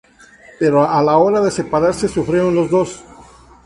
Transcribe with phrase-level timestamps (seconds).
[0.59, 3.03] Pero a la hora de separarse sufrieron los dos.